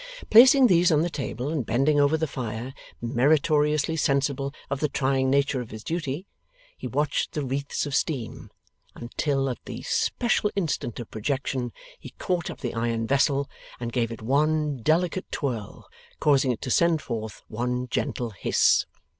[0.31, 5.29] Placing these on the table and bending over the fire, meritoriously sensible of the trying
[5.29, 6.25] nature of his duty,
[6.75, 8.49] he watched the wreaths of steam,
[8.95, 13.47] until at the special instant of projection he caught up the iron vessel
[13.79, 15.87] and gave it one delicate twirl,
[16.19, 18.87] causing it to send forth one gentle hiss.